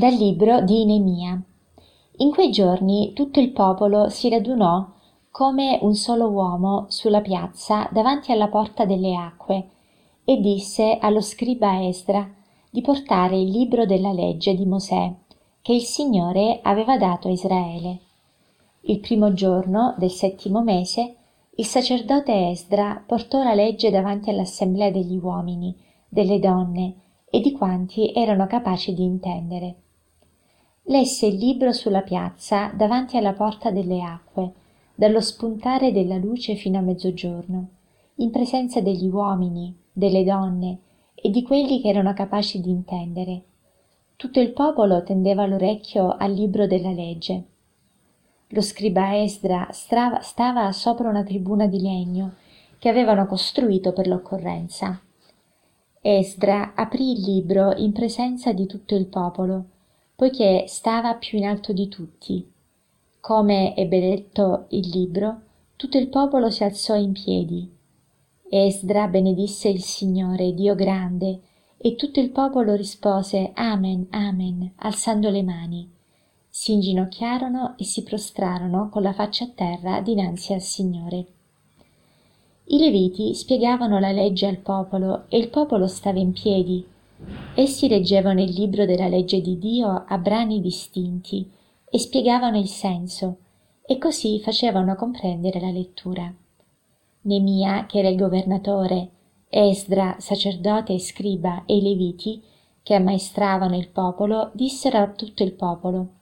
[0.00, 1.38] Dal libro di Nemia.
[2.16, 4.88] In quei giorni tutto il popolo si radunò
[5.30, 9.68] come un solo uomo sulla piazza davanti alla porta delle acque
[10.24, 12.26] e disse allo scriba Esdra
[12.70, 15.14] di portare il libro della legge di Mosè
[15.60, 17.98] che il Signore aveva dato a Israele.
[18.84, 21.16] Il primo giorno del settimo mese
[21.56, 25.76] il sacerdote Esdra portò la legge davanti all'assemblea degli uomini,
[26.08, 26.94] delle donne
[27.30, 29.76] e di quanti erano capaci di intendere.
[30.90, 34.52] Lesse il libro sulla piazza davanti alla porta delle acque,
[34.92, 37.68] dallo spuntare della luce fino a mezzogiorno,
[38.16, 40.78] in presenza degli uomini, delle donne
[41.14, 43.42] e di quelli che erano capaci di intendere.
[44.16, 47.44] Tutto il popolo tendeva l'orecchio al libro della legge.
[48.48, 52.32] Lo scriba Esdra stava sopra una tribuna di legno
[52.78, 55.00] che avevano costruito per l'occorrenza
[56.02, 59.64] esdra aprì il libro in presenza di tutto il popolo
[60.20, 62.46] poiché stava più in alto di tutti.
[63.20, 65.40] Come ebbe letto il libro
[65.76, 67.66] tutto il popolo si alzò in piedi.
[68.50, 71.40] Esdra benedisse il signore dio grande
[71.78, 75.90] e tutto il popolo rispose amen amen alzando le mani.
[76.50, 81.26] Si inginocchiarono e si prostrarono con la faccia a terra dinanzi al signore.
[82.64, 86.86] I leviti spiegavano la legge al popolo e il popolo stava in piedi
[87.54, 91.48] essi leggevano il libro della legge di dio a brani distinti
[91.88, 93.36] e spiegavano il senso
[93.84, 96.32] e così facevano comprendere la lettura.
[97.22, 99.10] Nemia che era il governatore
[99.48, 102.42] esdra sacerdote e scriba e i leviti
[102.82, 106.18] che ammaestravano il popolo dissero a tutto il popolo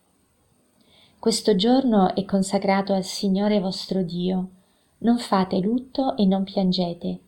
[1.19, 4.51] questo giorno è consacrato al signore vostro dio.
[4.99, 7.21] Non fate lutto e non piangete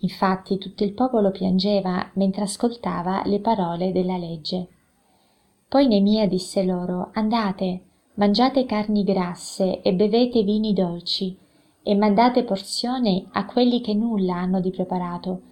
[0.00, 4.68] infatti tutto il popolo piangeva mentre ascoltava le parole della legge.
[5.68, 7.82] Poi nemia disse loro andate
[8.14, 11.36] mangiate carni grasse e bevete vini dolci
[11.82, 15.42] e mandate porzione a quelli che nulla hanno di preparato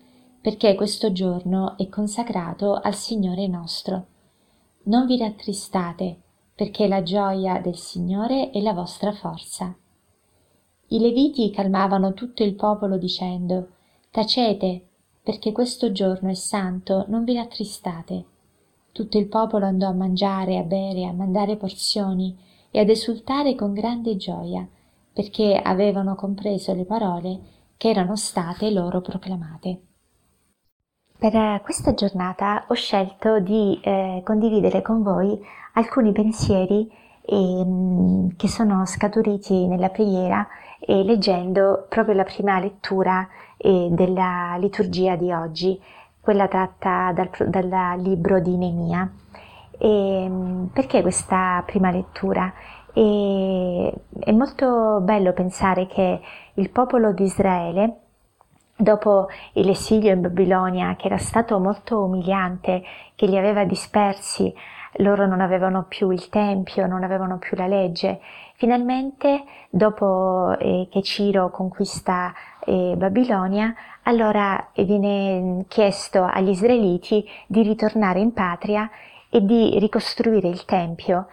[0.40, 4.06] perché questo giorno è consacrato al signore nostro.
[4.84, 6.20] Non vi rattristate
[6.54, 9.74] perché la gioia del signore è la vostra forza.
[10.88, 13.68] I leviti calmavano tutto il popolo dicendo
[14.10, 14.86] tacete
[15.22, 18.24] perché questo giorno è santo non vi rattristate.
[18.92, 22.36] Tutto il popolo andò a mangiare a bere a mandare porzioni
[22.70, 24.66] e ad esultare con grande gioia
[25.12, 27.40] perché avevano compreso le parole
[27.76, 29.80] che erano state loro proclamate.
[31.18, 35.38] Per questa giornata ho scelto di eh, condividere con voi
[35.72, 36.90] alcuni pensieri
[37.26, 40.46] eh, che sono scaturiti nella preghiera
[40.78, 43.26] e leggendo proprio la prima lettura
[43.56, 45.80] eh, della liturgia di oggi,
[46.20, 49.10] quella tratta dal, dal libro di Nemia.
[49.78, 50.30] E,
[50.72, 52.52] perché questa prima lettura?
[52.92, 56.20] E, è molto bello pensare che
[56.54, 57.96] il popolo di Israele,
[58.76, 62.82] dopo l'esilio in Babilonia, che era stato molto umiliante,
[63.14, 64.54] che li aveva dispersi,
[64.98, 68.20] loro non avevano più il Tempio, non avevano più la legge,
[68.58, 72.32] Finalmente, dopo eh, che Ciro conquista
[72.64, 73.74] eh, Babilonia,
[74.04, 78.88] allora eh, viene chiesto agli israeliti di ritornare in patria
[79.28, 81.26] e di ricostruire il Tempio.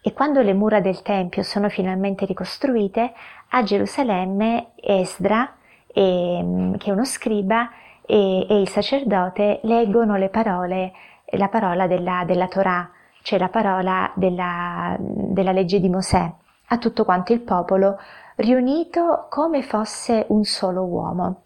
[0.00, 3.12] E quando le mura del Tempio sono finalmente ricostruite,
[3.50, 5.52] a Gerusalemme Esdra,
[5.86, 7.70] eh, che è uno scriba,
[8.06, 10.92] e, e, il sacerdote leggono le parole,
[11.32, 12.90] la parola della, della Torah,
[13.22, 16.32] cioè la parola della, della legge di Mosè
[16.72, 17.98] a tutto quanto il popolo,
[18.36, 21.42] riunito come fosse un solo uomo.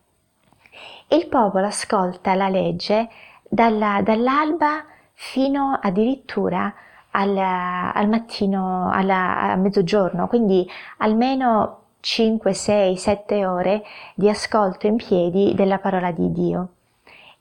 [1.09, 3.09] Il popolo ascolta la legge
[3.49, 6.72] dalla, dall'alba fino addirittura
[7.13, 13.83] al, al mattino, alla, a mezzogiorno, quindi almeno 5, 6, 7 ore
[14.15, 16.69] di ascolto in piedi della parola di Dio,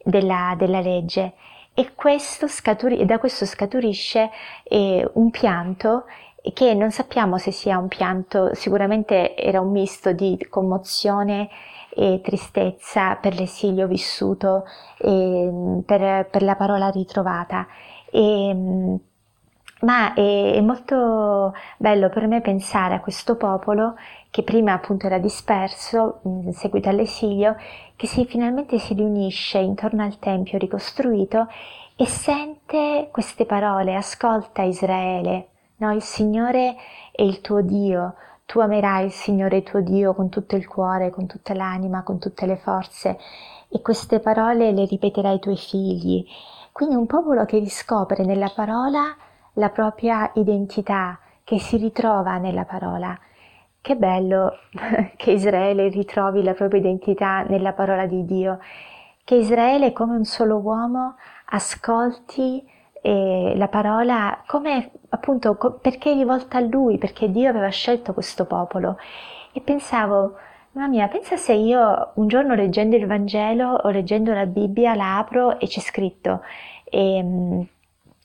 [0.04, 1.34] della, della legge.
[1.75, 4.30] E questo scaturi, da questo scaturisce
[4.64, 6.06] eh, un pianto
[6.54, 11.50] che non sappiamo se sia un pianto, sicuramente era un misto di commozione
[11.90, 14.66] e tristezza per l'esilio vissuto,
[14.98, 17.66] per, per, la parola ritrovata.
[18.12, 19.00] E,
[19.83, 23.95] ma è, è, molto bello per me pensare a questo popolo
[24.30, 27.56] che prima appunto era disperso in seguito all'esilio,
[27.95, 31.47] che si, finalmente si riunisce intorno al Tempio ricostruito
[31.95, 35.50] e sente queste parole, ascolta Israele,
[35.83, 36.75] No, il Signore
[37.12, 38.13] è il tuo Dio,
[38.45, 42.45] tu amerai il Signore tuo Dio con tutto il cuore, con tutta l'anima, con tutte
[42.45, 43.18] le forze
[43.68, 46.25] e queste parole le ripeterai ai tuoi figli.
[46.71, 49.13] Quindi un popolo che riscopre nella parola
[49.54, 53.18] la propria identità che si ritrova nella parola.
[53.82, 54.58] Che bello
[55.18, 58.60] che Israele ritrovi la propria identità nella parola di Dio,
[59.24, 61.16] che Israele come un solo uomo
[61.46, 62.66] ascolti
[63.02, 68.14] eh, la parola come appunto co- perché è rivolta a lui, perché Dio aveva scelto
[68.14, 68.98] questo popolo.
[69.52, 70.36] E pensavo,
[70.72, 75.18] mamma mia, pensa se io un giorno leggendo il Vangelo o leggendo la Bibbia la
[75.18, 76.42] apro e c'è scritto,
[76.86, 77.68] ehm,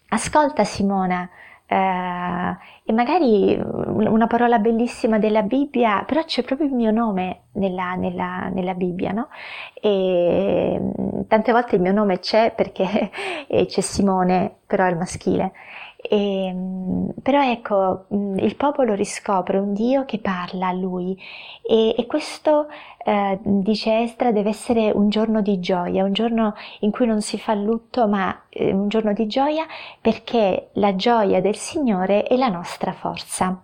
[0.09, 1.29] ascolta Simona,
[1.71, 7.95] eh, e magari una parola bellissima della Bibbia, però c'è proprio il mio nome nella,
[7.95, 9.29] nella, nella Bibbia, no?
[9.75, 13.11] E mm, tante volte il mio nome c'è perché
[13.47, 15.53] c'è Simone, però è il maschile.
[16.01, 21.21] E, mm, però ecco, mm, il popolo riscopre un Dio che parla a lui
[21.63, 22.69] e, e questo,
[23.05, 27.37] eh, dice Estra, deve essere un giorno di gioia, un giorno in cui non si
[27.39, 29.67] fa lutto, ma eh, un giorno di gioia
[30.01, 33.61] perché la gioia del Signore è la nostra forza.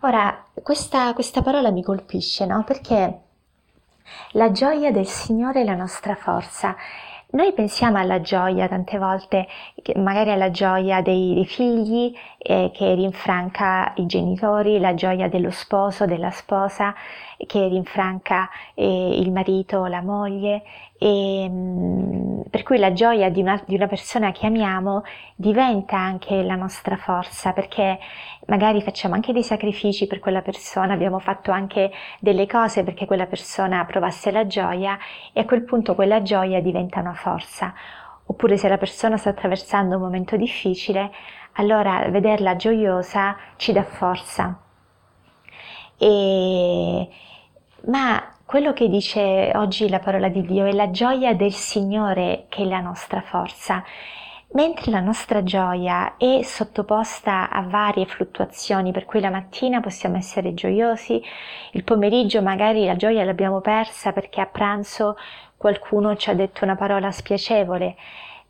[0.00, 2.64] Ora, questa, questa parola mi colpisce, no?
[2.64, 3.20] Perché
[4.32, 6.74] la gioia del Signore è la nostra forza.
[7.32, 9.46] Noi pensiamo alla gioia tante volte,
[9.96, 16.04] magari alla gioia dei, dei figli eh, che rinfranca i genitori, la gioia dello sposo,
[16.04, 16.94] della sposa
[17.46, 20.62] che rinfranca eh, il marito la moglie,
[20.98, 25.02] e, mm, per cui la gioia di una, di una persona che amiamo
[25.34, 27.98] diventa anche la nostra forza, perché
[28.46, 31.90] magari facciamo anche dei sacrifici per quella persona, abbiamo fatto anche
[32.20, 34.96] delle cose perché quella persona provasse la gioia
[35.32, 37.74] e a quel punto quella gioia diventa una forza.
[38.26, 41.10] Oppure se la persona sta attraversando un momento difficile,
[41.54, 44.58] allora vederla gioiosa ci dà forza.
[45.98, 47.08] E,
[47.86, 52.62] ma quello che dice oggi la parola di Dio è la gioia del Signore che
[52.62, 53.82] è la nostra forza.
[54.52, 60.52] Mentre la nostra gioia è sottoposta a varie fluttuazioni, per cui la mattina possiamo essere
[60.52, 61.22] gioiosi,
[61.72, 65.16] il pomeriggio magari la gioia l'abbiamo persa perché a pranzo
[65.56, 67.96] qualcuno ci ha detto una parola spiacevole.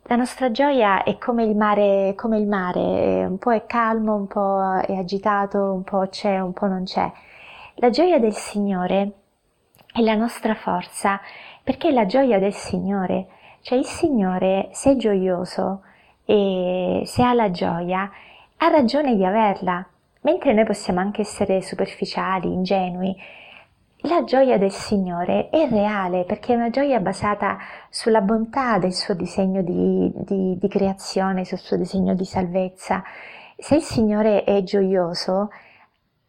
[0.07, 4.27] La nostra gioia è come il mare, come il mare, un po' è calmo, un
[4.27, 7.09] po' è agitato, un po' c'è, un po' non c'è.
[7.75, 9.22] La gioia del Signore
[9.93, 11.21] è la nostra forza,
[11.63, 13.27] perché è la gioia del Signore.
[13.61, 15.83] Cioè il Signore, se è gioioso
[16.25, 18.09] e se ha la gioia,
[18.57, 19.85] ha ragione di averla,
[20.21, 23.15] mentre noi possiamo anche essere superficiali, ingenui.
[24.05, 27.57] La gioia del Signore è reale perché è una gioia basata
[27.89, 33.03] sulla bontà del suo disegno di, di, di creazione, sul suo disegno di salvezza.
[33.55, 35.49] Se il Signore è gioioso,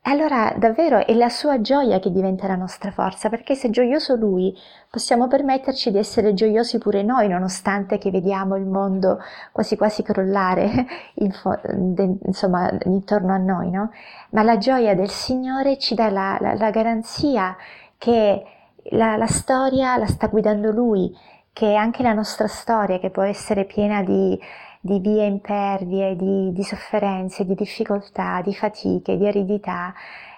[0.06, 4.16] allora davvero è la sua gioia che diventa la nostra forza, perché se è gioioso
[4.16, 4.54] lui,
[4.90, 9.18] possiamo permetterci di essere gioiosi pure noi, nonostante che vediamo il mondo
[9.50, 10.86] quasi quasi crollare
[11.16, 13.90] in fo- de- insomma, intorno a noi, no?
[14.30, 17.56] Ma la gioia del Signore ci dà la, la, la garanzia
[17.96, 18.44] che
[18.90, 21.16] la, la storia la sta guidando Lui,
[21.52, 24.38] che anche la nostra storia, che può essere piena di
[24.84, 29.94] di vie impervie, di, di sofferenze, di difficoltà, di fatiche, di aridità,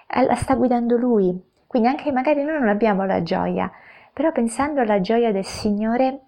[0.07, 1.37] eh, la sta guidando lui.
[1.67, 3.69] Quindi anche magari noi non abbiamo la gioia,
[4.13, 6.19] però pensando alla gioia del Signore,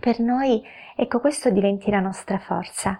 [0.00, 0.64] per noi,
[0.96, 2.98] ecco, questo diventi la nostra forza.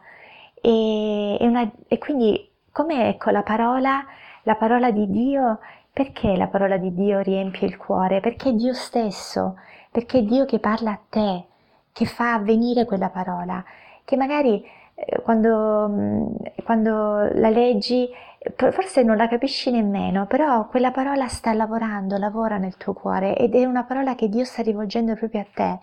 [0.55, 4.05] E, e, una, e quindi, come ecco la parola,
[4.45, 5.59] la parola di Dio,
[5.93, 8.21] perché la parola di Dio riempie il cuore?
[8.21, 9.57] Perché è Dio stesso,
[9.90, 11.45] perché è Dio che parla a te,
[11.90, 13.64] che fa avvenire quella parola
[14.04, 16.26] che magari eh, quando, mm,
[16.64, 18.08] quando la leggi
[18.56, 23.54] forse non la capisci nemmeno, però quella parola sta lavorando, lavora nel tuo cuore ed
[23.54, 25.78] è una parola che Dio sta rivolgendo proprio a te.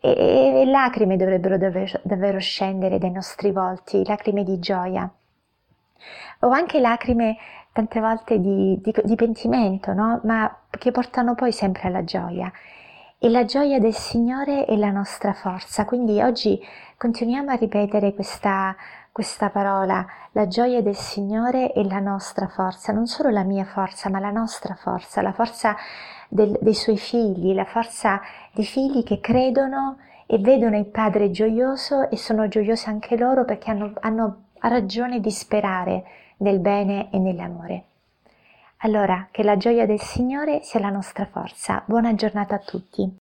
[0.00, 5.08] E, e lacrime dovrebbero davvero, davvero scendere dai nostri volti, lacrime di gioia.
[6.40, 7.36] O anche lacrime
[7.72, 10.20] tante volte di, di, di pentimento, no?
[10.24, 12.52] ma che portano poi sempre alla gioia.
[13.18, 16.60] E la gioia del Signore è la nostra forza, quindi oggi
[17.04, 18.74] continuiamo a ripetere questa,
[19.12, 24.08] questa parola, la gioia del Signore è la nostra forza, non solo la mia forza,
[24.08, 25.76] ma la nostra forza, la forza
[26.30, 28.22] del, dei Suoi figli, la forza
[28.54, 33.70] di figli che credono e vedono il Padre gioioso e sono gioiosi anche loro perché
[33.70, 36.04] hanno, hanno ragione di sperare
[36.38, 37.84] nel bene e nell'amore.
[38.78, 41.82] Allora, che la gioia del Signore sia la nostra forza.
[41.84, 43.14] Buona giornata a tutti.